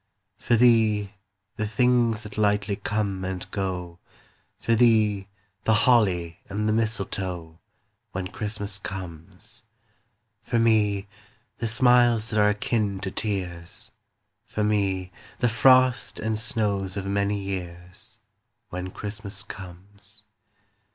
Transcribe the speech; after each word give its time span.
For 0.39 0.55
thee, 0.55 1.13
the 1.57 1.67
things 1.67 2.23
that 2.23 2.35
lightly 2.35 2.75
come 2.75 3.23
and 3.23 3.45
go, 3.51 3.99
For 4.57 4.73
thee, 4.73 5.27
the 5.63 5.75
holly 5.85 6.39
and 6.49 6.67
the 6.67 6.73
mistletoe, 6.73 7.59
When 8.11 8.25
Christmas 8.29 8.79
comes. 8.79 9.63
For 10.41 10.57
me, 10.57 11.07
the 11.59 11.67
smiles 11.67 12.31
that 12.31 12.39
are 12.39 12.49
akin 12.49 12.99
to 13.01 13.11
tears, 13.11 13.91
For 14.43 14.63
me, 14.63 15.11
the 15.37 15.47
frost 15.49 16.17
and 16.17 16.39
snows 16.39 16.97
of 16.97 17.05
many 17.05 17.39
years, 17.39 18.21
When 18.69 18.89
Christmas 18.89 19.43
comes. 19.43 20.23